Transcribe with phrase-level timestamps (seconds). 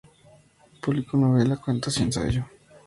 [0.81, 2.43] Publicó novela, cuentos y ensayo.